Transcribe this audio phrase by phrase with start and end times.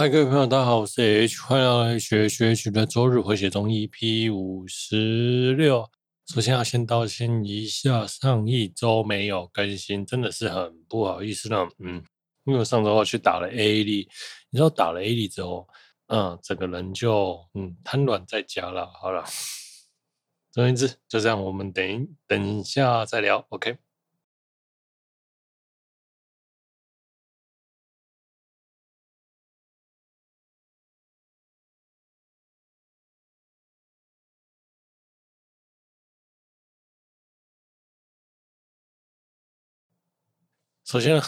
[0.00, 5.86] 嗨，各位朋友，大家好，我是 H，欢迎来学学学的周日回血中 EP 五十六。
[6.26, 11.68] 首先要先道歉一下，上一周没有更新，真的是很不好意思呢。
[11.80, 12.02] 嗯，
[12.44, 14.08] 因为我上周我去打了 A 粒，
[14.48, 15.68] 你知道打了 A 粒之后，
[16.06, 18.86] 嗯，整个人就嗯瘫软在家了。
[18.86, 19.22] 好了，
[20.50, 23.76] 总而言之就这样，我们等等一下再聊，OK。
[40.90, 41.22] 首先，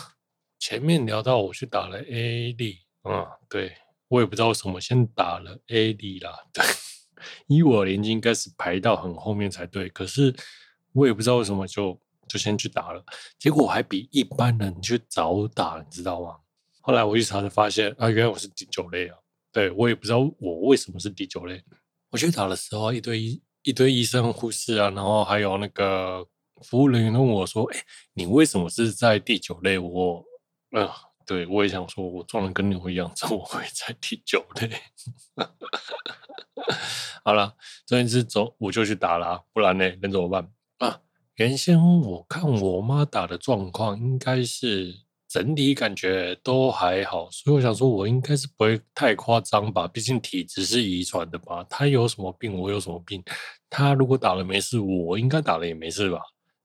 [0.58, 3.72] 前面聊到我去打了 A D，，嗯，对，
[4.08, 6.36] 我也不知道为什么先打了 A D 啦。
[6.52, 6.64] 对，
[7.46, 10.34] 以我年纪应该是排到很后面才对，可是
[10.92, 13.04] 我也不知道为什么就就先去打了，
[13.38, 16.38] 结果还比一般人去早打，你知道吗？
[16.80, 19.16] 后来我一查才发现啊，原来我是第九类啊。
[19.52, 21.62] 对，我也不知道我为什么是第九类。
[22.10, 26.26] 我去打的时候，一堆一堆医生护士啊，然后还有那个。
[26.62, 27.78] 服务人员问我说：“哎、
[28.14, 30.24] 你为什么是在第九类？”我，
[30.70, 30.90] 呃，
[31.26, 34.70] 对我也想说，我撞的跟牛一样， 怎么会在第九类？
[37.24, 37.54] 好了，
[37.86, 41.00] 这一次走我就去打了，不然呢，能怎么办啊？
[41.36, 44.94] 原先我看我妈打的状况，应该是
[45.28, 49.88] 整体感觉都还好，所以我想说，我应该是不会太夸张吧？
[49.88, 51.64] 毕竟体质是遗传的吧？
[51.70, 53.22] 她有什么病，我有什么病？
[53.70, 56.20] 她如果打了没事，我应该打了也没事吧？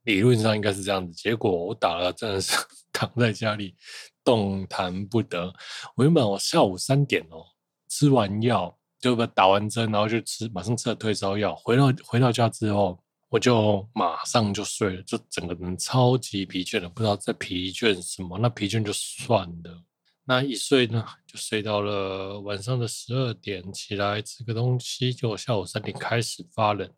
[0.07, 2.55] 理论上应该是这样子，结果我打了，真的是
[2.93, 3.75] 躺在家里
[4.23, 5.53] 动弹不得。
[5.97, 7.45] 我原本我下午三点哦，
[7.89, 11.53] 吃完药就把打完针，然后就吃，马上吃了退烧药。
[11.57, 18.39] 回到回到家之后，我就马上就睡了，就整个人超级疲倦了，不知道在疲倦什么。
[18.39, 19.83] 那疲倦就算了，
[20.23, 26.89] 那一睡呢，就睡到了晚上的十二点，起来吃个东西，就下午三点开始发冷，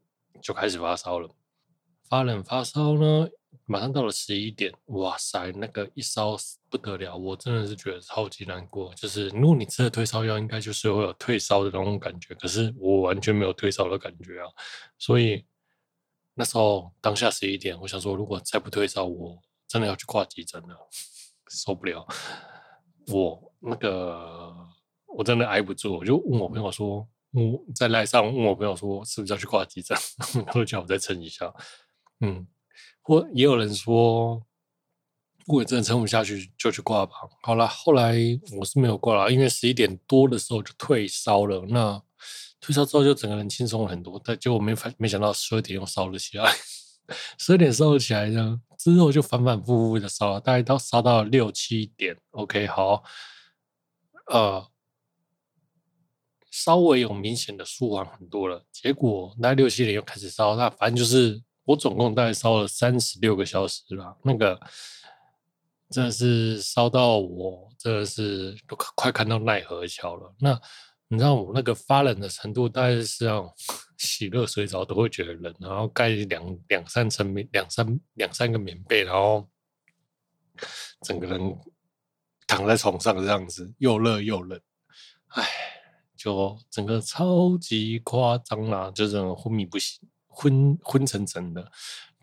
[0.43, 1.27] 就开始发烧了。
[2.09, 3.29] 发冷发烧呢，
[3.65, 6.35] 马上到了十一点，哇塞，那个一烧
[6.69, 8.91] 不得了，我真的是觉得超级难过。
[8.95, 14.47] 就是如果你吃了退烧药，应该就是会有退烧的那种感觉，可是我完全没有退烧的感觉啊。
[14.97, 15.45] 所以
[16.33, 20.89] 那时候当下十一点，我想说，如果再不退烧，我真的要去挂急诊了，
[21.47, 22.07] 受不了。
[23.07, 24.51] 我那个
[25.05, 29.95] 我真的挨不住，我就问我朋友说，我在赖上问我朋友说，是不是要去挂急诊？
[30.47, 31.53] 他说叫我再撑一下。
[32.21, 32.45] 嗯，
[33.01, 34.45] 或也有人说，
[35.45, 37.13] 如果真的撑不下去，就去挂吧。
[37.41, 38.15] 好了，后来
[38.57, 41.65] 我是没有挂了，因为十一点多的时候就退烧了。
[41.69, 42.01] 那
[42.59, 46.51] 退烧之后就整个人轻松了很多，但结果没反没想到十二点又烧了起来。
[47.39, 52.15] 十二点烧了起来呢，之后就反反复复的烧，大概到烧到六七点。
[52.31, 53.03] OK，好，
[54.27, 54.67] 呃，
[56.51, 58.65] 稍微有明显的舒缓很多了。
[58.71, 61.41] 结果那六七点又开始烧，那反正就是。
[61.65, 64.59] 我总共大概烧了三十六个小时吧，那个
[65.89, 70.33] 真的是烧到我真的是都快看到奈何桥了。
[70.39, 70.59] 那
[71.07, 73.53] 你知道我那个发冷的程度，大概是要
[73.97, 79.47] 洗热水澡都会觉得冷，然后盖两两三层棉，两三两三个棉被，然后
[81.01, 81.57] 整个人
[82.47, 84.59] 躺在床上这样子，又热又冷，
[85.29, 85.43] 哎，
[86.15, 90.07] 就整个超级夸张啦，就这种昏迷不醒。
[90.39, 91.69] 昏昏沉沉的，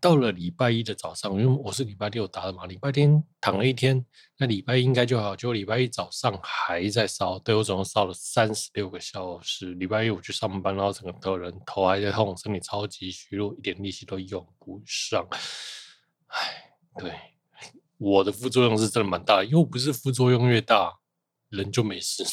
[0.01, 4.03] 到了礼拜一的早上，因为我是礼拜六打的嘛，礼拜天躺了一天，
[4.39, 9.75] 那礼拜一应该就好，结果礼拜一早上还在烧，对，我总共烧了三十六个小时。
[9.75, 15.27] 礼拜一我去上班，然后整个头人头还在痛，身体超级虚弱，一点力气都用不上。
[16.29, 17.13] 唉，对，
[17.99, 20.99] 我的副作用是真的蛮大，又不是副作用越大
[21.51, 22.25] 人就没事，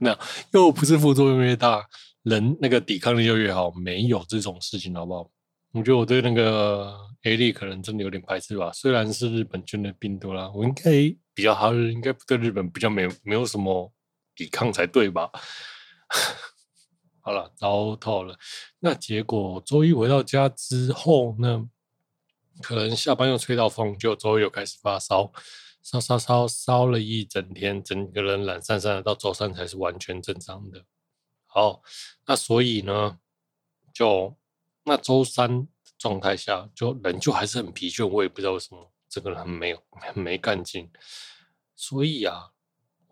[0.00, 0.18] 那，
[0.52, 1.86] 又不是副作用越大。
[2.22, 5.28] 人那个抵抗力就越好，没有这种事情，好不好？
[5.72, 8.70] 我觉得我对那个 A 粒可能真的有点排斥吧。
[8.72, 10.92] 虽然是日本菌的病毒啦，我应该
[11.34, 13.92] 比较好，应该对日本比较没没有什么
[14.36, 15.30] 抵抗才对吧？
[17.22, 18.38] 好了，糟透了。
[18.78, 21.68] 那结果周一回到家之后呢，
[22.60, 25.32] 可能下班又吹到风，就周一又开始发烧，
[25.82, 30.84] 烧烧烧烧了一整天，整个人懒散散的，到周三才是完全正常的。
[31.46, 31.82] 好，
[32.26, 33.18] 那所以呢，
[33.92, 34.36] 就
[34.84, 35.66] 那周三
[35.98, 40.90] 状态下，就人就还是很疲倦，我也不知道为什么，整个人很没有很没干劲。
[41.74, 42.52] 所以啊，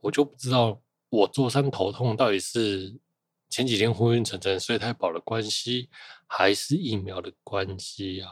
[0.01, 2.99] 我就不知道我周三头痛到底是
[3.49, 5.91] 前几天昏昏沉沉睡太饱的关系，
[6.27, 8.31] 还是疫苗的关系啊？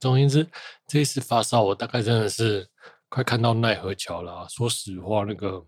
[0.00, 0.48] 总而言之，
[0.86, 2.68] 这一次发烧，我大概真的是
[3.08, 4.46] 快看到奈何桥了啊。
[4.48, 5.66] 说实话，那个。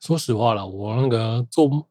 [0.00, 1.88] 说实话了，我那个做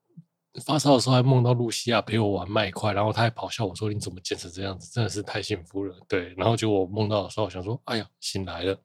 [0.66, 4.92] 发烧的时候还梦到露西亚陪我玩麦块，然后他还咆哮我说：“你怎么健成这样子？
[4.92, 8.78] 真的是太幸福了。”对，然后就我梦到的时候，想说：“哎呀，醒来了，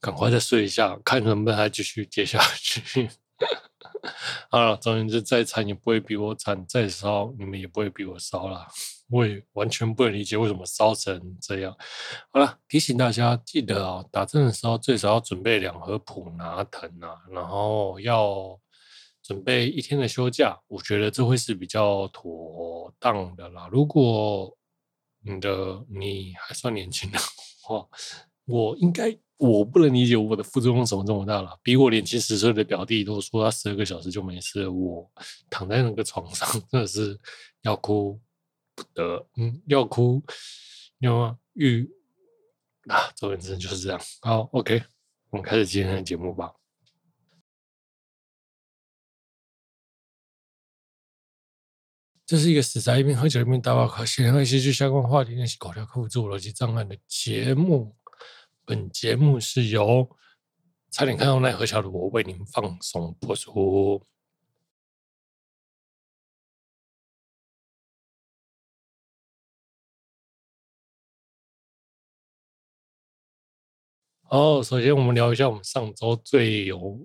[0.00, 3.10] 赶快再睡一下，看能不能还继续接下去。
[4.50, 8.66] ”好了，总而言之，再惨也不会比我惨，再烧你们也不会比我烧了。
[9.10, 11.76] 我也完全不能理解为什么烧成这样。
[12.30, 18.58] 好了，提醒大家记得、哦，打针的时候最少要准备两盒普拿疼啊，然后要
[19.22, 20.58] 准备一天的休假。
[20.68, 23.68] 我觉得这会是比较妥当的啦。
[23.70, 24.56] 如果
[25.22, 27.18] 你的你还算年轻的
[27.62, 27.86] 话，
[28.46, 31.58] 我应该我不能理解我的副作用怎么这么大了。
[31.62, 35.10] 比我年轻十岁的表弟都说他十二个小时就没事，我
[35.50, 37.18] 躺在那个床上 真的是
[37.62, 38.18] 要哭。
[38.94, 40.22] 的嗯，要哭，
[40.98, 41.38] 要？
[41.54, 41.90] 欲
[42.88, 44.00] 啊，总而言之就是这样。
[44.22, 44.82] 好，OK，
[45.30, 46.54] 我们开始今天的节目吧。
[52.24, 57.94] 这是一个死宅一边喝酒一边打报告，闲聊一些就相关话题，练习口条，克服自我逻辑障碍的节目。
[58.64, 60.08] 本节目是由
[60.92, 64.00] 差点看到奈何桥的我为您放送播出。
[74.30, 76.96] 哦，首先我们聊一下我们上周最有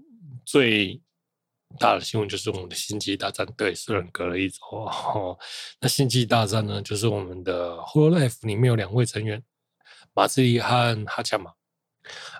[0.45, 1.01] 最
[1.80, 3.44] 大的新闻，就是我们的星际大战。
[3.57, 5.36] 对，虽然隔了一周，哦，
[5.81, 9.42] 那星际大战呢，就是我们的 Holo Life 里面有两位成员
[10.13, 11.54] 马自立和哈恰马。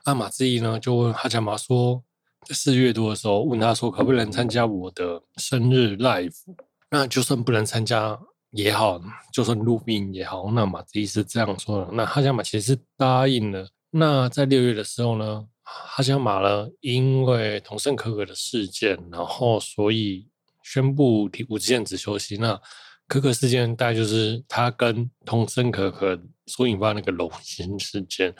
[0.06, 2.04] 那马自立呢，就问哈恰马说，
[2.44, 6.44] 在四月多的时候，问他说，可不能参加我的生日 life？
[6.92, 8.20] 那就算不能参加
[8.52, 9.02] 也好，
[9.34, 11.90] 就算录音也好，那马自立是这样说的。
[11.92, 13.68] 那哈强马其实是答应了。
[13.98, 20.28] 那在六月的时候呢，哈强马呢，因为桐生可可的事件，然后所以
[20.62, 22.36] 宣布无无限制休息。
[22.36, 22.60] 那
[23.08, 28.36] 可可事件大概就是他跟桐生可可所引发那个龙心事件，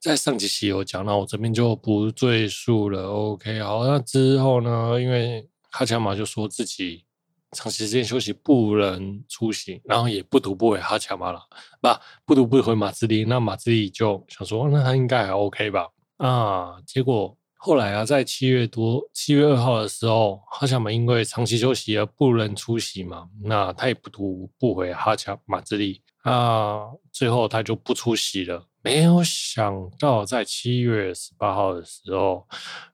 [0.00, 3.04] 在上集期有讲，那我这边就不赘述了。
[3.08, 7.04] OK，好，那之后呢，因为哈强马就说自己。
[7.52, 11.40] 长时间休息不能出行，然后也不读不回哈恰马了，
[11.82, 11.88] 不
[12.24, 15.86] 不读不回马自立，那马自立就想说，那他应该还 OK 吧？
[16.16, 28.66] 啊，结果后来啊，在七月多七月二号的时候，哈强马因为长期休息而不能出席嘛，那他也不读不回哈恰马自立，啊，最后他就不出席了。
[28.80, 32.48] 没有想到在七月十八号的时候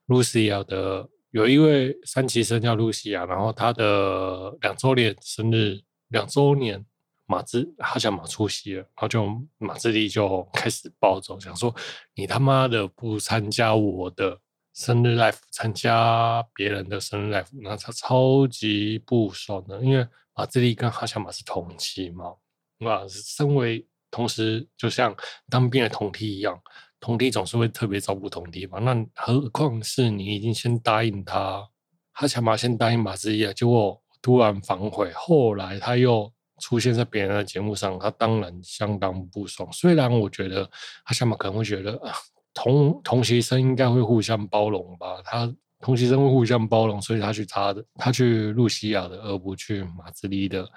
[0.07, 1.07] ，Lucia 的。
[1.31, 6.83] 有一位三期生叫露西亚，然后他的两周年生日，两周年
[7.27, 11.73] 马自哈强马出席了，然后就马自立就开始暴走，想说
[12.15, 14.39] 你他妈的不参加我的
[14.73, 22.33] 生日 life，参加别人的生日 life，那他超级不爽的，因为马自立跟哈强马是同期嘛，
[22.79, 25.15] 啊，身为同时就像
[25.47, 26.59] 当兵的同梯一样。
[27.01, 31.65] 同梯总是会特别照顾同梯嘛，那何况是你已经先答应他，
[32.11, 36.29] 哈强马先答应马自立，结果突然反悔，后来他又
[36.59, 39.71] 出现在别人的节目上，他当然相当不爽。
[39.71, 40.65] 虽然我觉得
[41.05, 42.11] 哈强马可能会觉得啊，
[42.53, 45.49] 同同学生应该会互相包容吧，他
[45.79, 50.69] 同学生会互相包容，所以他去他的，他去露西亚的，而不去马自立的，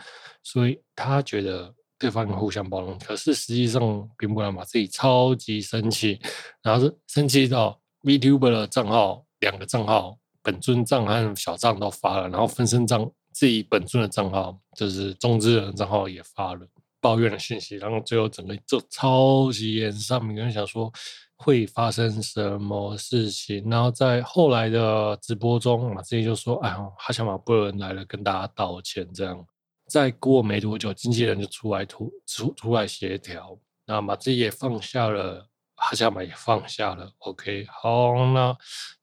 [0.43, 1.75] 所以他觉得。
[2.03, 3.81] 对方互相包容，可是实际上
[4.19, 6.21] 并不然嘛，自己超级生气，
[6.61, 16.67] 然后是生气到 VTuber 的账号两个账号本尊账和小账都发了，然后分身账自己本尊的账号就是中之人账号也发了
[17.01, 20.93] 抱怨的讯息，然后最后整个就超级严上，每个人想说
[21.37, 29.47] 会发生什么事情，然后在后来的直播中嘛，自己就说：“哎呦，哈强马不能来了，跟大家道歉。”这样。
[29.93, 37.13] 再过没多久，经纪人就出来出出出来协调，那马自也放下了，阿夏马也放下了。
[37.19, 38.57] OK，好，那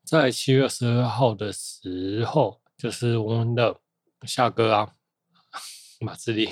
[0.03, 3.79] 在七月十二号的时候，就是我们的
[4.25, 4.89] 夏哥啊，
[5.99, 6.49] 马自立，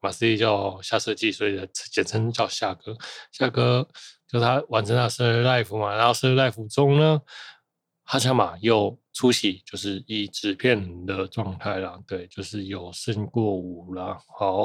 [0.00, 2.96] 马自立叫夏设计，所以简称叫夏哥。
[3.32, 3.86] 夏哥
[4.26, 7.20] 就他完成他生日 life 嘛，然后生日 life 中呢，
[8.04, 8.96] 哈恰马又。
[9.16, 14.18] 出席就是以纸片人的状态啦，对，就是有胜过五啦。
[14.36, 14.64] 好，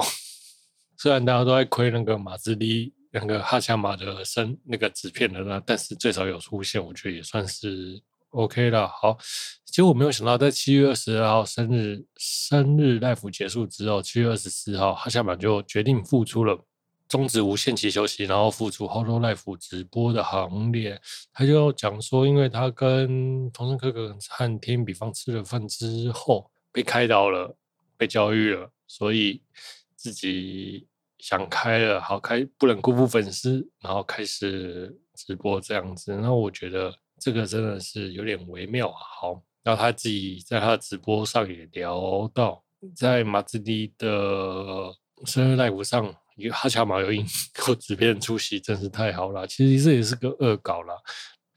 [0.97, 8.87] 虽然大家都在亏那个马自立那个哈恰马的生那个纸片人啦，但是最少有出现，我觉得也算是 OK 了。
[8.87, 9.15] 好，
[9.65, 16.59] 结果我没有想到，在七月二十二号生日生日 live 结束之后，七月二十四号哈恰马就决定复出了。
[17.09, 21.01] 终止无限期休息，然后复出 Holo Life 直播的行列。
[21.33, 27.57] 他就讲说，因为他跟同生哥哥和天比方吃了饭之后，被开导了，
[27.97, 29.41] 被教育了，所以
[29.95, 30.87] 自己
[31.17, 36.15] 想开了，好开，不能辜负粉丝，然后开始直播这样子。
[36.15, 38.91] 那我觉得这个真的是有点微妙。
[38.91, 42.63] 好，然后他自己在他的直播上也聊到，
[42.95, 44.93] 在马自立的
[45.25, 46.15] 生日 live 上。
[46.49, 47.25] 哈强马有印
[47.67, 49.45] 有纸片出席，真是太好了。
[49.47, 50.93] 其实这也是个恶搞啦。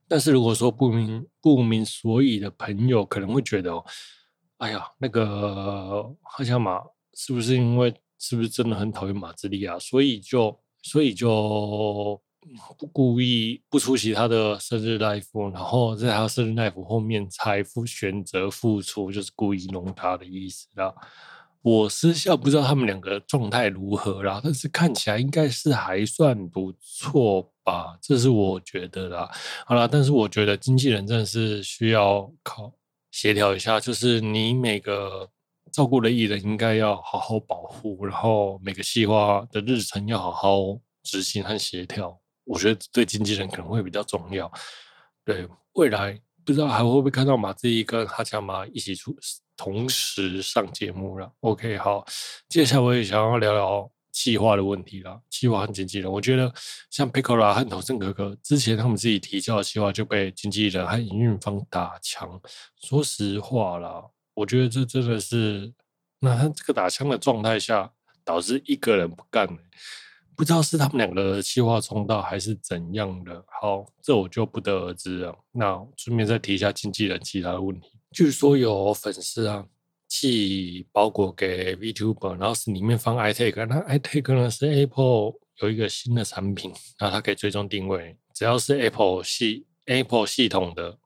[0.09, 3.73] 但是如果说不明不明所以的朋友，可能会觉得，
[4.59, 6.81] 哎呀，那个哈强马
[7.15, 9.79] 是不是因为是不是真的很讨厌马自立啊？
[9.79, 12.21] 所以就所以就
[12.77, 20.93] 不故意不出席他的生日 life，然后在他生日 life 后面才复选择复出，就是故意弄他的意思啦。
[21.63, 29.31] 我私下不知道他们两个状态如何啦，但是看起来应该是还算不错吧，这是我觉得啦。
[29.65, 32.73] 好啦，但是我觉得经纪人真的是需要靠
[33.13, 35.31] 协调一下，就是你每个
[35.71, 40.59] 照顾的艺人应该要好好保护，然后每个计划的日程要好好
[41.05, 42.19] 执行和协调。
[42.45, 44.51] 我觉得对经纪人可能会比较重要。
[45.25, 49.17] 对，未来不知道还会不会看到马自立跟哈强马一起出。
[49.63, 52.05] 同时上节目了，OK，好，
[52.49, 55.21] 接下来我也想要聊聊企划的问题了。
[55.31, 56.53] 企划和经纪人，我觉得
[56.91, 62.29] 像 Piccola 和桐生可可之前他们自己提交的企划就被经纪人和营运方打枪。
[62.81, 64.05] 说实话啦，
[64.35, 65.73] 我觉得这真的是，
[66.19, 67.89] 那他这个打枪的状态下，
[68.25, 69.59] 导致一个人不干了，
[70.35, 73.45] 不知道是他们两个的企划冲到还是怎样的。
[73.61, 75.33] 好，这我就不得而知了。
[75.53, 77.92] 那顺便再提一下经纪人其他的问题。
[78.13, 79.67] 据说有粉丝啊
[80.07, 90.99] 寄包裹给 VTuber，然后是里面放 iTag，那 iTag 呢是 Apple 有一个新的产品，那它可以追踪定位，只要是 Apple 系 Apple 系统的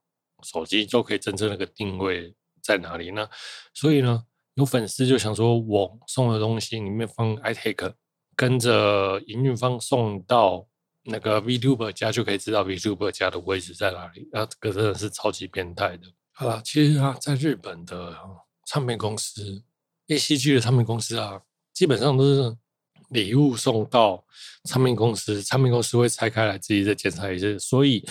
[0.43, 3.11] 手机就可以侦测那个定位在哪里。
[3.13, 3.29] 那
[3.73, 7.95] 所以呢，有粉丝就想说，我送的东西里面放 iTag，
[8.35, 10.67] 跟着营运方送到
[11.05, 14.29] 那个 VTuber 家，就可以知道 VTuber 家的位置在哪里。
[14.33, 16.07] 那这个真的是超级变态的。
[16.39, 18.15] 好了，其实啊，在日本的
[18.67, 19.63] 唱片公司
[20.07, 21.41] ，ACG 的唱片公司啊，
[21.73, 22.55] 基本上都是
[23.09, 24.23] 礼物送到
[24.65, 28.07] 唱片公司，唱片公司会拆开来自己再检查一次，所以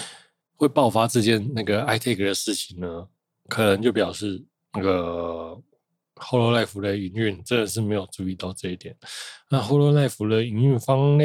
[0.55, 3.07] 会爆发这件那个 iTag 的事情呢，
[3.47, 5.55] 可能就表示那个
[6.15, 8.97] Hololive 的营运真的是没有注意到这一点。
[9.51, 11.23] 那 Hololive 的营运方呢，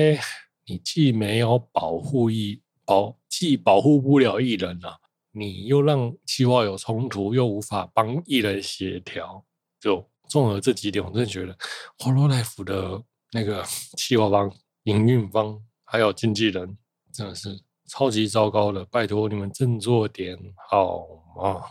[0.66, 4.98] 你既没有保护艺保，既保护不了艺人啊。
[5.32, 9.44] 你又让企划有冲突，又无法帮艺人协调，
[9.80, 11.56] 就综合这几点，我真的觉得
[11.98, 13.62] Hololive 的那个
[13.96, 14.52] 企划方、
[14.84, 16.76] 营运方还有经纪人
[17.12, 18.84] 真的是超级糟糕的。
[18.86, 20.36] 拜托你们振作点
[20.68, 21.06] 好
[21.36, 21.62] 吗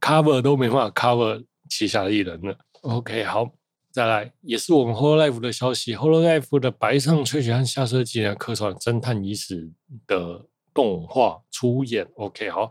[0.00, 2.58] ？Cover 都没办法 cover 旗下的艺人了。
[2.82, 3.50] OK，好，
[3.90, 9.72] 再来也是我们 Hololive 的消息，Hololive 的白上吹雪和下车记呢客串侦探已死
[10.06, 10.46] 的。
[10.74, 12.70] 动画出演，OK，好，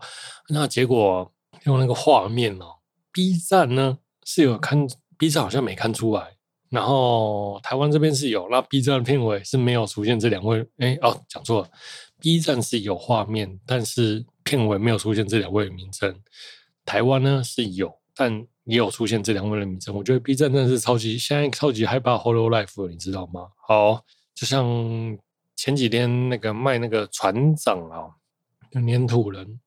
[0.49, 1.31] 那结果
[1.63, 2.75] 用那个画面哦
[3.13, 4.85] ，B 站呢是有看
[5.17, 6.35] ，B 站好像没看出来，
[6.69, 11.69] 然后台湾这边是有，那 B 站片尾是没有出现这两位，哎哦，讲错了
[12.19, 16.13] ，B 站是有画面，但是片尾没有出现这两位的名称，
[16.85, 23.47] 台湾呢是有，但也有出现这两位的名称，我觉得 B 站真的是超级现在超级害怕 Hololive 你知道吗？
[23.65, 24.03] 好，
[24.35, 25.17] 就像。
[25.63, 28.11] 前几天那个卖那个船长啊，
[28.81, 29.61] 黏土人，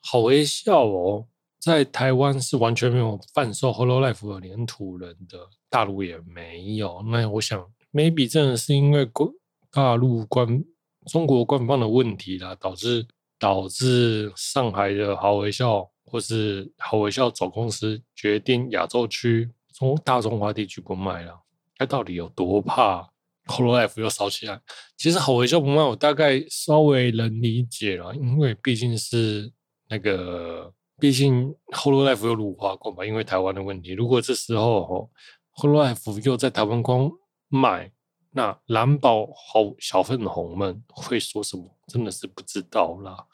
[0.00, 1.24] 好微笑哦，
[1.60, 7.00] 在台湾是完全没有贩售 hollo life 的黏土人的，大陆也没有。
[7.06, 9.32] 那我想，maybe 真的是因为国
[9.70, 10.64] 大陆官
[11.06, 13.06] 中国官方的问题啦，导致
[13.38, 21.40] 导致上海的好微笑或是好微笑总公司决定亚洲区中大中华地区不卖了。
[21.76, 23.08] 他到底有多怕
[23.46, 24.60] ？Hololive 又烧起来，
[24.96, 29.52] 其实好微笑不卖，我大概稍微能理解了，因为毕竟是
[29.88, 33.92] 那个，毕竟 Hololive 又辱华过嘛，因为台湾的问题。
[33.92, 35.10] 如果这时候
[35.56, 37.10] Hololive 又在台湾光
[37.48, 37.90] 卖，
[38.32, 41.76] 那蓝宝好小粉红们会说什么？
[41.88, 43.26] 真的是不知道啦。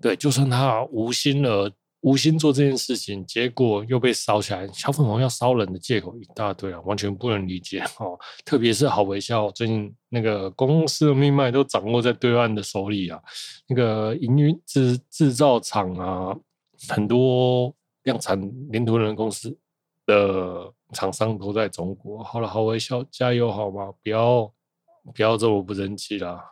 [0.00, 1.72] 对，就算他无心而。
[2.04, 4.68] 无心做这件事情，结果又被烧起来。
[4.68, 8.18] 小粉红要烧人的借口一大堆啊，完全不能理解 哦。
[8.44, 13.18] 特别是好微笑，最近那个公司的命脉都掌握在对岸的手里啊。
[13.66, 16.36] 那个营运制制造厂啊，
[16.90, 18.38] 很多量产
[18.70, 19.56] 黏土人公司
[20.04, 22.22] 的厂商都在中国。
[22.22, 23.90] 好了，好微笑，加油好吗？
[24.02, 24.52] 不要
[25.14, 26.44] 不要这么不争气啦，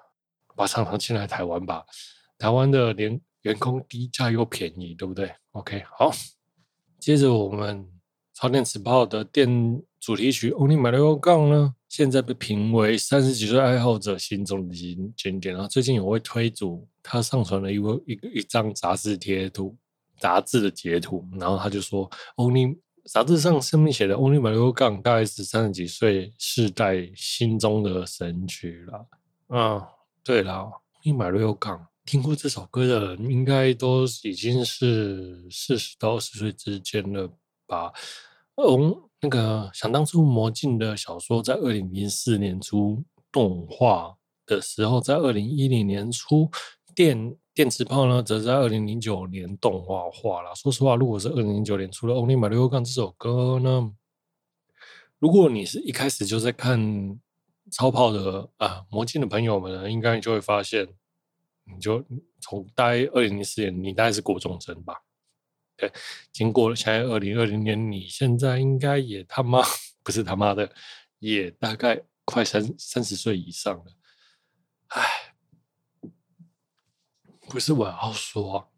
[0.56, 1.84] 把厂商进来台湾吧。
[2.38, 6.10] 台湾的连员工低价又便宜，对不对？OK，好。
[6.98, 7.88] 接着我们
[8.32, 14.74] 超电磁炮的电主题曲《Only Mario Gun》呢，现在被评为三十几岁爱好者心中的
[15.16, 15.54] 经典。
[15.54, 19.76] 然后最近有位推主，他上传了一个一个一张杂志贴图，
[20.18, 29.06] 杂志的截图，然后他就说，Only 杂志上上面写的《Only Mario Gun》大概是三十几岁世代心中的神曲了。
[29.48, 29.82] 嗯，
[30.22, 30.70] 对了，
[31.04, 31.78] 《Only Mario Gun》。
[32.04, 37.30] 听过这首歌的人，应该都已经是四十到二十岁之间了
[37.66, 37.92] 吧？
[38.56, 46.50] 哦，那个想当初魔镜的小说在二零零四年出动画的时候，在二零一零年出
[46.94, 50.52] 电电磁炮呢，则在二零零九年动画化了。
[50.56, 53.92] 说实话，如果是二零零九年出了《Only Mario Gun》这首歌呢，
[55.20, 57.18] 如果你是一开始就在看
[57.70, 60.88] 超炮的啊魔镜的朋友们呢，应该就会发现。
[61.74, 62.04] 你就
[62.40, 65.02] 从大概二零零四年，你大概是国中生吧？
[65.76, 65.90] 对，
[66.32, 69.62] 经过了现在二零二零年，你现在应该也他妈
[70.04, 70.70] 不是他妈的，
[71.18, 73.84] 也大概快三三十岁以上了。
[74.88, 75.34] 唉，
[77.48, 78.70] 不是我要说，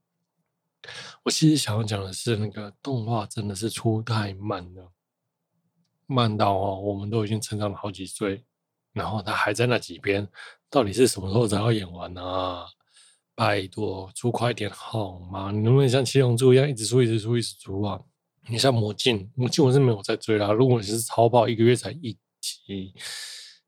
[1.25, 4.93] 我其实想要讲的是，那个动画真的是出太慢了，
[6.07, 8.45] 慢到哦，我们都已经成长了好几岁。
[8.93, 10.25] 然后他还在那几边，
[10.71, 12.23] 到底是什么时候才要演完呢？
[12.23, 12.65] 啊？
[13.35, 15.51] 拜托，出快点好吗？
[15.51, 18.01] 你能不能像七龙珠一样一直出、一直出、一直出啊？
[18.49, 20.53] 你像魔镜，魔镜我是没有在追啦。
[20.53, 22.95] 如果你是超跑，一个月才一集，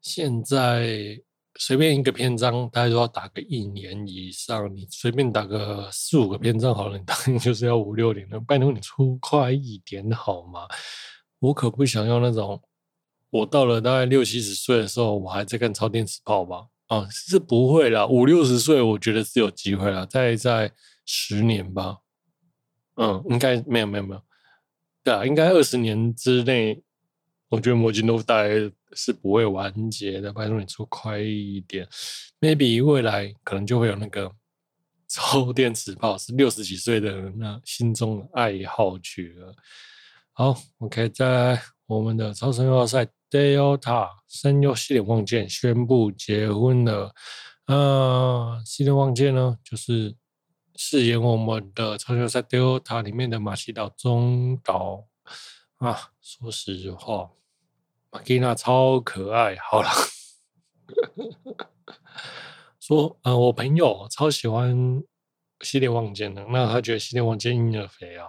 [0.03, 1.19] 现在
[1.59, 4.73] 随便一个篇章，大概都要打个一年以上。
[4.77, 8.39] 你随便打个四五个篇章好了，你 当然就是要五六年了。
[8.41, 10.69] 拜托你出快一点好吗？
[11.39, 12.63] 我可不想要那种。
[13.31, 16.67] 我到了大概六七十岁的时候，我还在看超电磁炮吧？
[16.89, 20.73] 哦，是不会啦，五六十岁，我觉得是有机会啦，再在
[21.05, 21.99] 十年吧。
[22.95, 24.23] 嗯，应该没有没有没有，
[25.03, 26.81] 对啊，应该二十年之内，
[27.49, 28.51] 我觉得魔镜都大概
[28.93, 30.33] 是不会完结的。
[30.33, 31.89] 拜托你出快一点
[32.41, 34.31] ，maybe 未来可能就会有那个
[35.09, 39.55] 超电磁炮，是六十几岁的人那心中的爱好曲了。
[40.33, 43.07] 好，OK，在我们的超神要塞。
[43.31, 47.15] Delta 声优系列望见宣布结婚了，
[47.67, 50.17] 呃，系列望见呢，就是
[50.77, 55.07] 饰演我们的超级赛 Delta 里面的马西岛中岛
[55.77, 56.11] 啊。
[56.21, 57.31] 说实话，
[58.11, 59.57] 马吉娜超可爱。
[59.57, 59.89] 好了，
[62.81, 65.03] 说，呃，我朋友超喜欢
[65.61, 68.27] 系列望见的，那他觉得系列望见婴儿肥啊。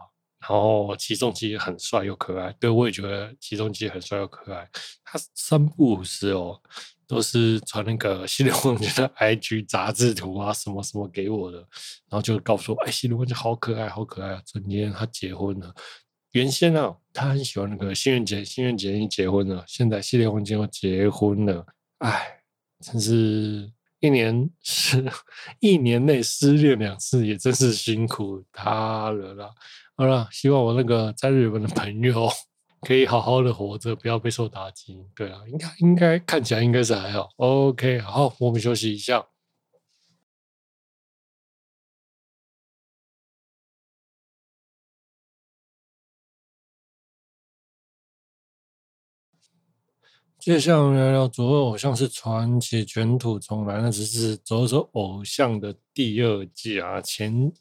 [0.50, 4.66] 然后起重机很帅又可爱，对，我也觉得起重机很帅又可爱。
[5.04, 6.58] 他三不五时哦，
[7.06, 14.42] 都是传那个系列望见的 IG 杂志图啊，什么什么给我的，然后就告诉我，哎，系列望见好可爱，好可爱啊！
[14.46, 15.76] 今天他结婚了，
[16.32, 21.66] 原先呢、啊，他很喜欢那个新垣结，新垣结衣结婚了，现在系列望见又结婚了，
[22.00, 22.42] 哎，
[22.80, 25.04] 真是一年是
[25.60, 29.50] 一年内失恋两次，也真是辛苦他了啦。
[29.96, 32.30] 好了，希望我那个在日本的朋友
[32.82, 35.04] 可以好好的活着，不要备受打击。
[35.16, 37.30] 对啊，应该应该看起来应该是还好。
[37.38, 39.26] OK，好，我们休息一下。
[50.48, 57.52] 接下来聊聊《左耳偶像是传奇》卷土重来，那只是《左耳偶像》的第二季啊，前。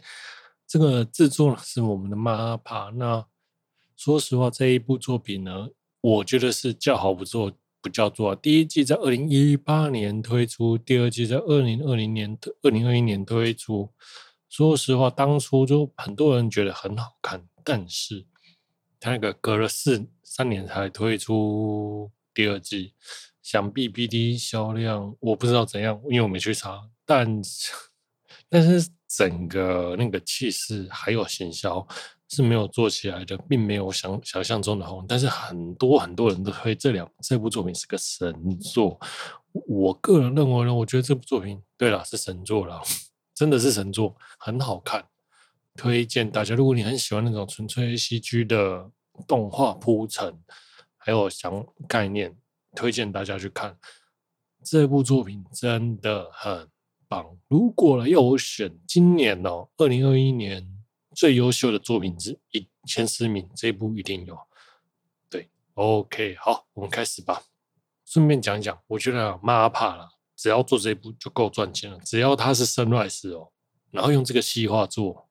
[0.69, 2.93] 这个制作呢是我们的 MAPPA。
[2.93, 3.27] 那
[3.97, 5.67] 说实话，这一部作品呢，
[6.01, 8.37] 我觉得是叫好不做不叫座。
[8.37, 13.91] 第一季在二零一八年推出，第二季在二零二零年、二零二一年推出。
[14.49, 18.25] 说实话，当初就很多人觉得很好看，但是
[19.01, 22.93] 他那个隔了四三年才推出第二季，
[23.43, 27.73] 想必 BD 销量我不知道怎样，因为我没去查，但是
[28.49, 28.89] 但是。
[29.09, 31.87] 整个那个气势还有行销
[32.29, 35.07] 是没有做起来的，并没有想想象中的红。
[35.09, 39.01] 但是很多很多人都推这两这部作品是个神作。
[39.53, 42.83] 我个人认为呢，我觉得这部作品对了是神作了，
[43.33, 45.07] 真的是神作，很好看，
[45.77, 46.57] 推荐大家。
[46.57, 48.91] 如果你很喜欢那种纯粹 CG 的
[49.29, 50.37] 动画铺陈，
[51.07, 52.37] 还有想概念，
[52.75, 53.79] 推荐大家去看
[54.65, 56.69] 这部作品，真的很。
[57.09, 57.39] 棒！
[57.47, 60.69] 如果要我选今年哦，二零二一年
[61.15, 64.37] 最优秀的作品之一前十名，这部一定有。
[65.31, 67.45] 对，OK，好，我们开始吧。
[68.05, 71.97] 顺便讲讲，我觉得妈怕了，只要做这部就够赚钱了。
[72.01, 73.53] 只要他是 Sunrise 哦，
[73.93, 75.29] 然后用这个细化做，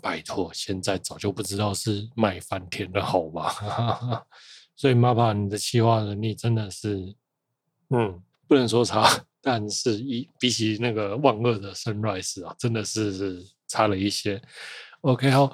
[0.00, 4.26] 拜托，现在早就不知道是卖翻天了，好吧？
[4.76, 7.14] 所以马爸你的企划能力真的是，
[7.90, 14.40] 嗯，不能说差，但是一比起那个万恶的 Sunrise 啊，真的是差了一些。
[15.00, 15.52] OK，好。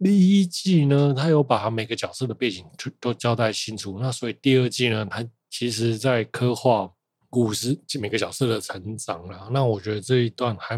[0.00, 3.98] 第一季呢，他有把每个角色的背景都都交代清楚。
[4.00, 6.88] 那所以第二季呢，他其实在刻画
[7.28, 9.48] 故事每个角色的成长了。
[9.50, 10.76] 那我觉得这一段还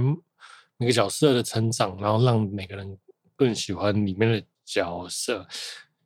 [0.79, 2.97] 每个角色的成长，然后让每个人
[3.37, 5.47] 更喜欢里面的角色。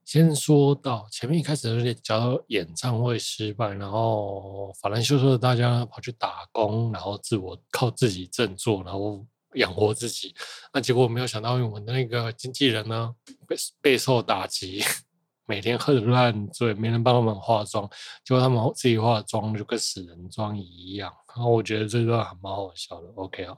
[0.05, 9.25] 先说到前面一开始那些讲演唱会失败，然后法兰修说的大家跑去打工，然后自我靠自己振作，然后。
[9.57, 10.35] 养活自己，
[10.73, 13.15] 那结果没有想到，我们的那个经纪人呢，
[13.47, 14.83] 备备受打击，
[15.47, 17.89] 每天喝得烂醉，没人帮他们化妆，
[18.25, 21.13] 结果他们自己化妆就跟死人妆一样。
[21.29, 23.07] 然后我觉得这段还蛮好笑的。
[23.15, 23.57] OK 啊，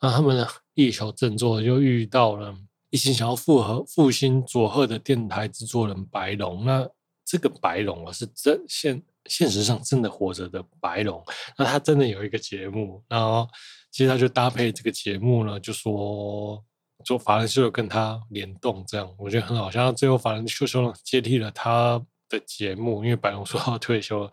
[0.00, 2.56] 那他们呢一求振作，就遇到了
[2.94, 6.64] 一心想要复合复兴佐贺的电台制作人白龙。
[6.64, 6.88] 那
[7.24, 11.20] 这个白龙啊，是真现现实上真的活着的白龙。
[11.58, 13.48] 那他真的有一个节目，然后。
[13.96, 16.60] 其实他就搭配这个节目呢，就说
[17.04, 19.70] 做法兰修跟他联动，这样我觉得很好。
[19.70, 24.32] 像最后法兰修修接替了他的节目，因为白龙说要退休了，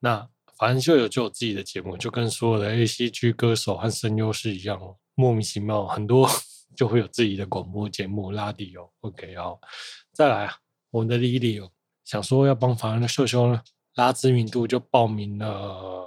[0.00, 0.18] 那
[0.58, 4.78] 法兰修就有自己的节目，就跟所有的 ACG 歌手和声优是一样，
[5.14, 6.28] 莫名其妙很多
[6.74, 8.88] 就会有自己的广播节目拉迪哦。
[9.00, 9.58] OK 哦，
[10.12, 10.54] 再来啊，
[10.90, 11.70] 我们的 Lily 哦，
[12.04, 13.62] 想说要帮法兰修修呢
[13.94, 16.04] 拉知名度，就报名了。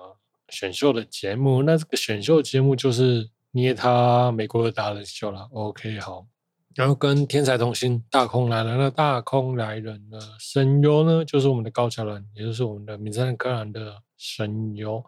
[0.52, 5.48] 选秀的节目，那这个选秀节目就是捏他美国的达人秀了。
[5.52, 6.26] OK，好，
[6.74, 15.06] 然后跟天才童星大空来了，那大空来人的声优呢，就是我们的高桥人，也就是我们的名侦探柯南的声优。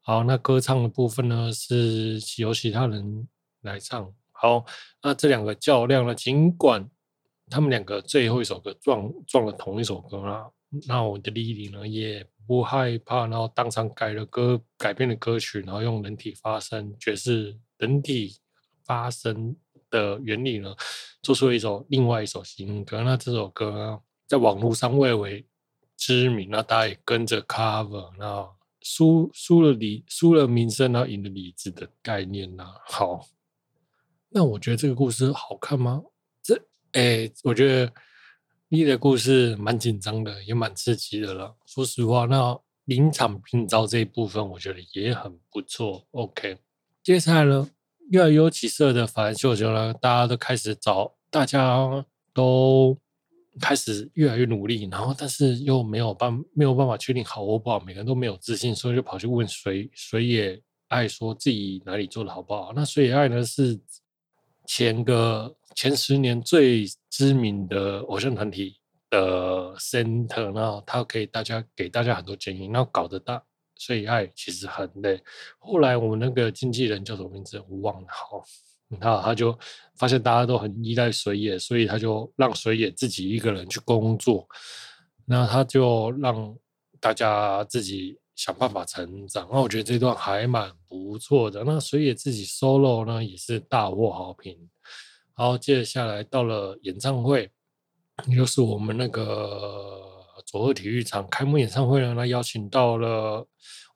[0.00, 3.28] 好，那歌唱的部分呢，是由其他人
[3.60, 4.10] 来唱。
[4.34, 4.66] 好，
[5.02, 6.86] 那这两个较量呢，尽管
[7.48, 10.50] 他们两个最后一首歌撞撞了同一首歌啦，
[10.86, 12.26] 那我的莉莉呢也。
[12.46, 18.36] 不害怕，然后当场改了歌，改编了歌曲，然后用人体发声爵士人体
[18.84, 19.56] 发声
[19.88, 20.76] 的原理呢，
[21.22, 23.02] 做出了一首另外一首新歌。
[23.02, 25.46] 那这首歌呢，在网络上蔚为
[25.96, 28.46] 知名，那大家也跟着 cover，那
[28.82, 32.66] 输输了理，输了名声，然后赢了理智的概念呢。
[32.84, 33.26] 好，
[34.34, 36.02] 那我觉得这个故事好看吗？
[36.42, 36.60] 这，
[36.92, 37.90] 哎，我觉得。
[38.70, 41.54] 你的故事蛮紧张的，也蛮刺激的了。
[41.64, 46.04] 说实话，那临场聘召这一部分，我觉得也很不错。
[46.10, 46.58] OK，
[47.00, 47.70] 接下来呢，
[48.10, 52.98] 越来越有起色的法兰修修呢，大家都开始找，大家都
[53.60, 62.72] 开始越来越努力，然后但是又没有办没有办法确定好或不好，每个人都没有自信，所以就跑去问水水野爱，说自己哪里做的好不好。
[62.74, 63.78] 那水野爱呢，是
[64.66, 65.54] 前个。
[65.76, 68.76] 前十年最知名的偶像团体
[69.10, 73.42] 的 center，然后他可以大家给大家很多建议，然后搞得大，
[73.74, 75.20] 所以爱其实很累。
[75.58, 78.44] 后来我们那个经纪人叫什么名字我忘了，好，
[79.00, 79.58] 然后他就
[79.96, 84.46] 发现大家都很依赖水野，所以他就让水野自己一个人去工作，
[85.24, 86.56] 那他就让
[87.00, 89.48] 大家自己想办法成长。
[89.52, 91.62] 那我觉得这段还蛮不错的。
[91.64, 94.58] 那水野自己 solo 呢也是大获好评。
[95.32, 97.50] 好，接下来到了演唱会，
[98.28, 100.00] 又是我们那个
[100.46, 103.46] 佐贺体育场开幕演唱会呢，那邀请到了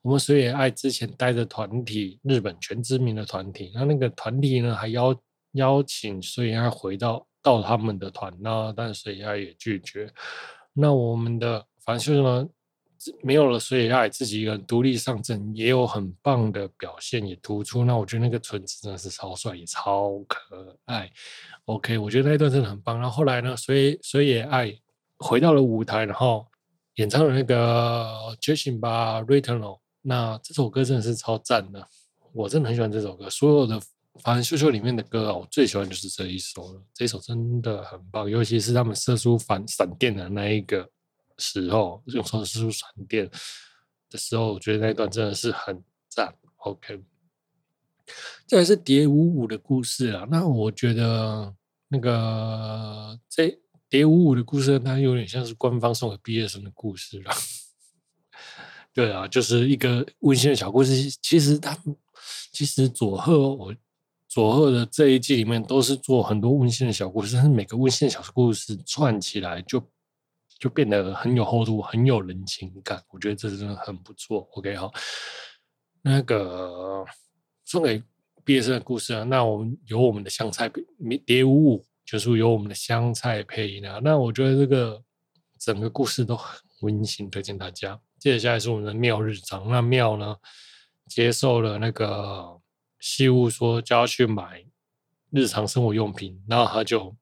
[0.01, 3.71] 我们水野爱之前待的团体，日本全知名的团体。
[3.73, 5.15] 那那个团体呢，还邀
[5.53, 10.11] 邀请水野爱回到到他们的团，呢但水野爱也拒绝。
[10.73, 12.47] 那我们的法兰修修呢？
[13.23, 17.85] 没有了，所以爱自己一个人独立上阵，也有很棒的表现，也突出。
[17.85, 21.09] 那我觉得那个纯子真的是超帅，也超可爱。
[21.65, 22.99] OK，我觉得那一段真的很棒。
[22.99, 24.77] 然后后来呢，所以所以也爱
[25.17, 26.45] 回到了舞台，然后
[26.95, 28.03] 演唱了那个
[28.41, 29.59] 《觉醒吧，Returnal》。
[30.01, 31.87] 那这首歌真的是超赞的，
[32.33, 33.29] 我真的很喜欢这首歌。
[33.29, 33.79] 所有的
[34.21, 36.81] 法兰修修里面的歌啊，我最喜欢就是这一首了。
[36.93, 40.89] 这一首真的很棒，尤其是他们射出反闪电的那一个。
[41.39, 43.29] 时候用手使出闪电
[44.09, 46.35] 的时候，我觉得那一段真的是很赞。
[46.57, 47.01] OK，
[48.45, 50.27] 这还是蝶舞舞的故事啊。
[50.29, 51.55] 那我觉得
[51.87, 57.31] 那个这蝶舞舞的故事，它有点像是官方送给毕业生的故事了。
[58.91, 61.09] 对啊，就是一个温馨的小故事。
[61.21, 61.77] 其实他
[62.51, 63.73] 其实佐贺我
[64.27, 69.81] 佐贺的这一季里面都是做很多温馨的小故事，但是每个温馨的小故事串起来就。
[70.59, 73.01] 就变得很有厚度，很有人情感。
[73.07, 74.47] 我觉得这真的很不错。
[74.51, 74.91] OK，好，
[76.01, 77.05] 那个
[77.63, 78.03] 送给
[78.43, 80.69] 毕业生的故事啊，那我们有我们的香菜
[81.25, 84.01] 蝶舞舞，就是有我们的香菜配音啊。
[84.03, 85.01] 那我觉得这个
[85.57, 87.97] 整个故事都很温馨，推荐大家。
[88.19, 90.35] 接下来是我们的庙日常，那庙呢
[91.07, 92.59] 接受了那个
[92.99, 94.65] 西屋说叫他去买
[95.31, 97.15] 日常生活用品，然后他就。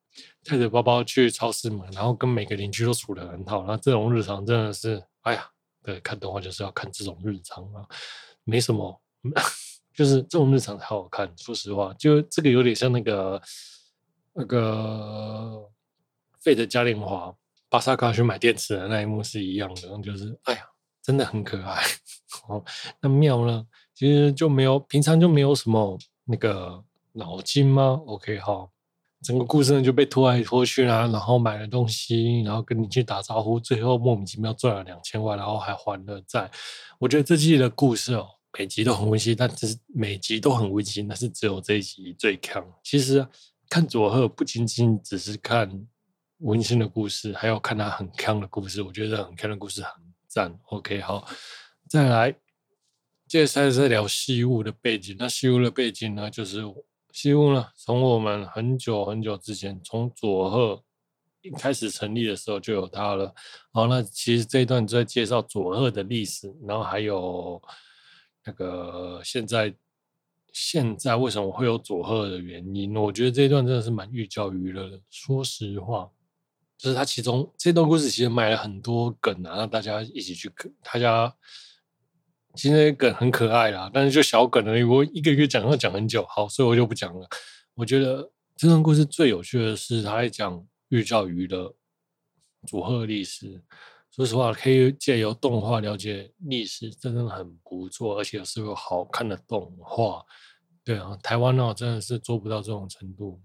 [0.49, 3.65] 带着包包去超市嘛，然后跟每个邻居都处得很好。
[3.65, 5.45] 那这种日常真的是，哎呀，
[5.83, 7.85] 对，看动画就是要看这种日常啊，
[8.45, 9.01] 没什么，
[9.93, 11.29] 就是这种日常才好看。
[11.37, 13.41] 说实话，就这个有点像那个
[14.33, 15.69] 那个
[16.39, 17.35] 费德嘉年华
[17.67, 20.61] 巴萨卡去买电池的那一幕是一样的，就是哎呀，
[21.01, 21.83] 真的很可爱。
[22.47, 22.63] 哦，
[23.01, 26.81] 那妙呢，其实就没有平常就没有什么那个
[27.11, 28.71] 脑筋吗？OK，好。
[29.27, 36.49] 整个故事呢就被拖来拖去啦，然后买了东西，然后跟你去打招呼，最后莫名其妙赚了两千万，然后还还了债。
[36.97, 38.25] 我觉得这季的故事哦，
[38.57, 42.65] 每集都很温馨，但只是每集都很温馨，但是只有这一集最强。
[42.81, 43.27] 其实，
[43.67, 45.69] 看佐贺不仅仅只是看
[46.37, 48.81] 温馨的故事，还要看他很强的故事。
[48.81, 49.91] 我觉得很强的故事很
[50.29, 50.57] 赞。
[50.69, 51.27] OK，好，
[51.89, 52.33] 再来，
[53.27, 55.13] 接下来再聊西屋的背景。
[55.19, 56.63] 那西屋的背景呢，就是。
[57.19, 60.83] 西屋呢，从我们很久很久之前，从佐贺
[61.41, 63.33] 一开始成立的时候就有它了。
[63.71, 67.59] 好，那其实这一段就在介绍佐贺的历史，然后还有
[68.45, 69.73] 那个现在
[70.53, 72.95] 现在为什么会有佐贺的原因。
[72.95, 75.01] 我觉得这一段真的是蛮寓教于乐的。
[75.09, 76.07] 说实话，
[76.77, 81.35] 就是它其中这段故事其实埋了很多梗啊，让大家一起去看，大家。
[82.57, 84.83] 其实梗很可爱啦，但是就小梗而已。
[84.83, 87.29] 我一个一个讲要讲很久，好，所以我就不讲了。
[87.75, 91.75] 我觉得这段故事最有趣的是，他在讲寓教于乐
[92.65, 93.61] 佐贺历史。
[94.09, 100.25] 说实话，可以借由动画了解历史，真的很不错，而且是个好看的动画。
[100.83, 103.39] 对啊，台湾呢真的是做不到这种程度。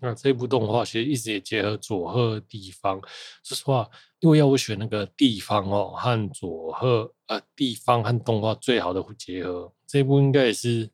[0.00, 2.98] 那这部动画其实一直也结合佐贺地方。
[3.42, 3.88] 说实话，
[4.20, 10.88] 因为要我选那个地方哦，和佐贺呃地方和动画最好的结合，这部应该也是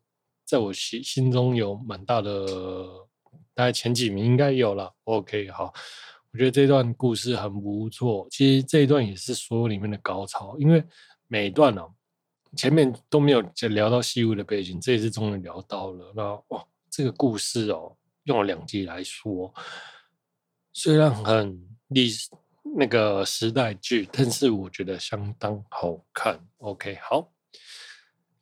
[0.44, 2.46] 在我心心中有蛮大的，
[3.54, 4.92] 大概前几名应该有了。
[5.04, 5.72] OK，好，
[6.32, 8.26] 我觉得这段故事很不错。
[8.30, 10.82] 其实这一段也是所有里面的高潮，因为
[11.28, 11.86] 每一段呢、
[12.56, 13.40] 前面都没有
[13.70, 16.12] 聊到西屋的背景，这一次终于聊到了。
[16.16, 17.96] 那哇，这个故事哦。
[18.26, 19.52] 用了两集来说，
[20.72, 22.30] 虽然很历史
[22.76, 26.46] 那个时代剧，但是我觉得相当好看。
[26.58, 27.32] OK，好，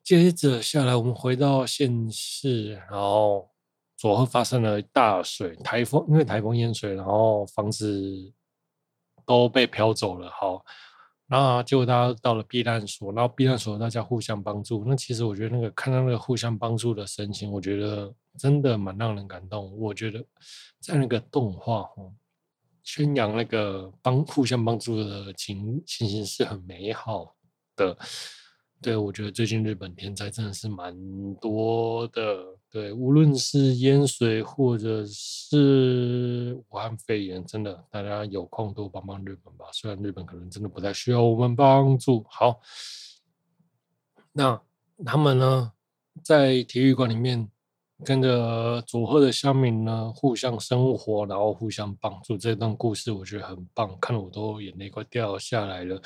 [0.03, 3.51] 接着下来我们回到现实，然后
[3.97, 8.33] 佐贺发生了大水台风，因为台风淹水，然后房子
[9.25, 10.31] 都被飘走了。
[10.31, 10.65] 好。
[11.35, 14.85] 然后结果大家到了避难所，然后避难所大家互相帮助。
[14.87, 19.77] 那其实我觉得那个看到那个互相帮助的神情，我觉得真的蛮让人感动。
[19.77, 20.25] 我觉得
[20.79, 22.15] 在那个动画哦，
[22.85, 27.35] 宣扬那个帮互相帮助的情情形是很美好
[27.75, 27.99] 的。
[28.81, 30.95] 对，我觉得最近日本天灾真的是蛮
[31.41, 32.57] 多的。
[32.75, 39.67] 对，无论是淹水或者是武汉肺炎，真的大家有空多帮帮日本吧。
[39.73, 42.27] 虽然日本可能真的不太需要我们帮助。
[42.29, 42.61] 好，
[44.33, 44.61] 那
[45.07, 45.73] 他们呢，
[46.25, 47.49] 在体育馆里面
[48.05, 52.37] 跟着佐贺的乡民呢，互相生活，然后互相帮助。
[52.37, 56.03] 这段故事我觉得很棒，看得我都眼泪快掉下来了。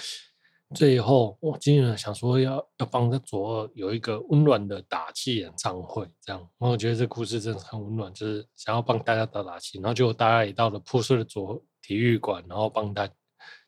[0.74, 9.78] 最后，我今天想说要要帮着佐贺有一个温暖的打气演唱会，这样，我觉得这故事真的很温暖，就是想要帮大家打打气。
[9.78, 13.08] 然后就大家也到了破碎的左体育馆，然后帮他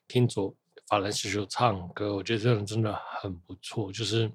[0.07, 0.55] 听左
[0.87, 3.91] 法兰西秀唱歌，我觉得这人真的很不错。
[3.91, 4.31] 就是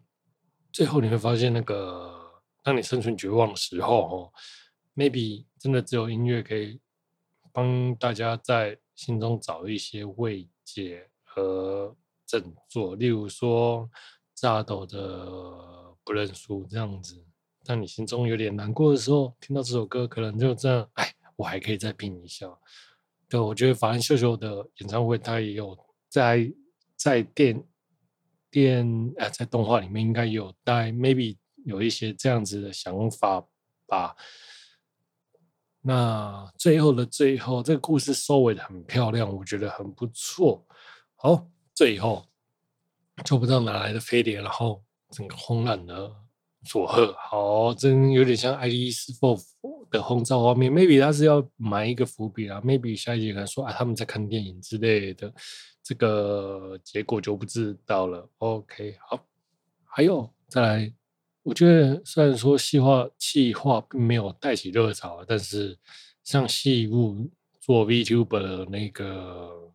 [0.73, 2.21] 最后你会发现，那个
[2.65, 4.33] 当你生存绝望的时候，哦
[4.97, 6.81] ，maybe 真的只有音乐可以
[7.53, 11.97] 帮大家在心中找一些慰藉和。
[12.27, 13.89] 振作，例如说
[14.35, 15.27] 炸斗的
[16.05, 17.25] 不认输这样子，
[17.65, 22.47] 当你心中有点难过的时候，听到这首歌，可能就这样，哎，我还可以再拼一下。
[23.29, 25.77] 对，我觉得法兰秀秀的演唱会，他也有
[26.09, 26.53] 在
[26.97, 27.65] 在电
[28.51, 33.45] 电呃，在动画里面应该有带，maybe 有一些这样子的想法
[33.87, 34.15] 吧。
[35.81, 40.67] 那最后的最后，这个故事收尾的很漂亮，我觉得很不错。
[41.15, 41.49] 好。
[41.77, 42.25] 最后
[43.23, 46.11] 就不知道哪来的飞碟，然后整个轰烂了
[46.65, 49.39] 佐贺，好，真有点像爱丽丝梦
[49.91, 50.73] 的轰炸画面。
[50.73, 55.33] Maybe 他是要埋一个伏笔啊，Maybe 下一集可能说啊，他们在看电影之类的，
[55.83, 58.27] 这个结果就不知道了。
[58.39, 59.25] OK，好，
[59.85, 60.93] 还有再来，
[61.43, 65.79] 我觉得虽然说细化气化并没有带起热潮，但是
[66.25, 69.73] 像细物做 VTuber 那个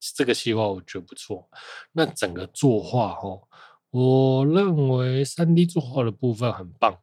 [0.00, 1.48] 这个企划，我觉得不错。
[1.92, 3.42] 那整个作画哦。
[3.90, 6.96] 我认为三 D 作画的部分很棒，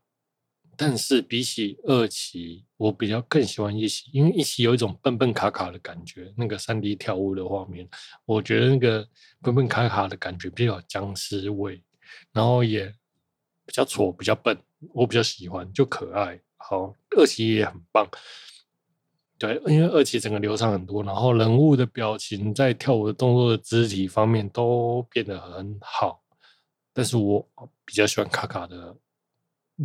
[0.78, 6.34] 但是比起二期，我比较更喜欢一期，因为一期有一种笨笨卡卡的感觉。
[6.38, 7.86] 那个三 D 跳舞的画面，
[8.24, 9.06] 我觉得那个
[9.42, 11.84] 笨笨卡卡的感觉比较僵尸味，
[12.32, 12.86] 然后也
[13.66, 14.58] 比较挫，比较笨，
[14.94, 16.40] 我比较喜欢，就可爱。
[16.56, 18.08] 好，二期也很棒，
[19.40, 26.24] 对，因为二期整个流畅很多，然后人物的表情在跳舞的动作的肢体方面都变得很好。
[26.92, 27.48] 但是我
[27.86, 28.96] 比较喜欢卡卡的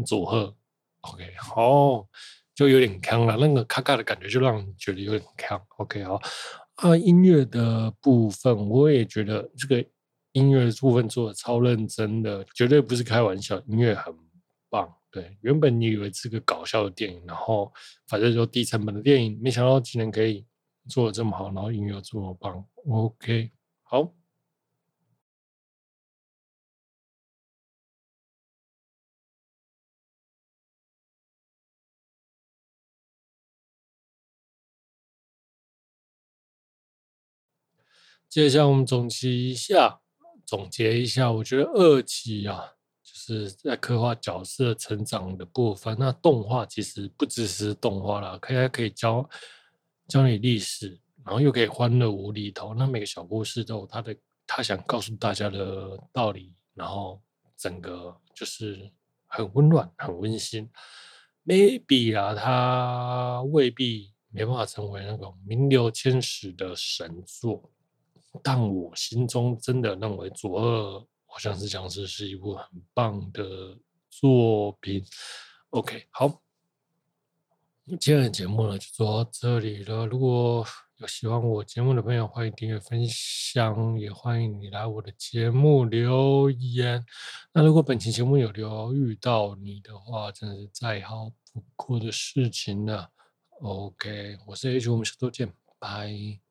[0.07, 0.55] 佐贺
[1.03, 2.07] ，OK，好，
[2.55, 3.37] 就有点锵了。
[3.37, 6.19] 那个卡卡的感觉就让人觉得有点锵，OK，好。
[6.77, 9.85] 啊，音乐的部分我也觉得这个
[10.33, 14.15] 音乐的部分做的超认真的，绝对不是开玩笑，音乐很
[14.71, 14.91] 棒。
[15.13, 17.71] 对，原本你以为是个搞笑的电影，然后
[18.09, 20.47] 反正就低成本的电影，没想到竟然可以
[20.89, 24.15] 做的这么好，然后音乐这么棒，OK，好。
[38.31, 40.01] 接下来我们总结一下，
[40.47, 42.77] 总结一下，我觉得二期啊，
[43.25, 45.97] 是在刻画角色成长的部分。
[45.99, 49.29] 那动画其实不只是动画啦，可以可以教
[50.09, 52.75] 教你历史，然后又可以欢乐无厘头。
[52.75, 57.23] 那每个小故事都有他的他想告诉大家的道理，然后
[57.57, 58.91] 整个就是
[59.27, 60.69] 很温暖、很温馨。
[61.45, 67.71] Maybe 啊，他未必没办法成为那种名留千史的神作。
[68.43, 73.79] 但我心中真的认为《佐贺好像是僵尸》是一部很棒的
[74.11, 75.03] 作品。
[75.71, 76.29] OK，好，
[77.87, 80.05] 今天的节目呢就做到这里了。
[80.05, 80.63] 如果
[80.97, 87.03] 有喜欢我节目的朋友，欢迎订阅分享，也欢迎你来我的节目留言。
[87.55, 93.11] 那如果本期节目有疗愈到你的话，真的是再好不过的事情了。
[93.63, 96.42] OK，我是 H，我们下周见，拜。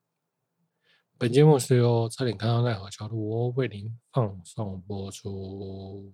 [1.22, 6.12] 本节目是由差点看到奈何桥的我为您放送播出。